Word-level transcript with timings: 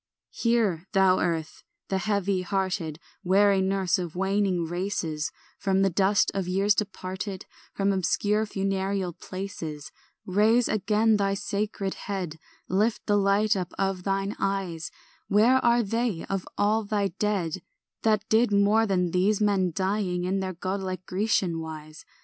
ANT. 0.31 0.35
5 0.37 0.41
Hear, 0.41 0.87
thou 0.93 1.19
earth, 1.19 1.63
the 1.89 1.99
heavy 1.99 2.41
hearted 2.41 2.97
Weary 3.23 3.61
nurse 3.61 3.99
of 3.99 4.15
waning 4.15 4.65
races; 4.65 5.31
From 5.59 5.83
the 5.83 5.91
dust 5.91 6.31
of 6.33 6.47
years 6.47 6.73
departed, 6.73 7.45
From 7.75 7.93
obscure 7.93 8.47
funereal 8.47 9.13
places, 9.13 9.91
Raise 10.25 10.67
again 10.67 11.17
thy 11.17 11.35
sacred 11.35 11.93
head, 12.09 12.39
Lift 12.67 13.05
the 13.05 13.15
light 13.15 13.55
up 13.55 13.73
of 13.77 14.01
thine 14.01 14.35
eyes 14.39 14.89
Where 15.27 15.63
are 15.63 15.83
they 15.83 16.25
of 16.27 16.47
all 16.57 16.83
thy 16.83 17.09
dead 17.19 17.61
That 18.01 18.27
did 18.27 18.51
more 18.51 18.87
than 18.87 19.11
these 19.11 19.39
men 19.39 19.71
dying 19.71 20.23
In 20.23 20.39
their 20.39 20.53
godlike 20.53 21.05
Grecian 21.05 21.59
wise? 21.59 22.05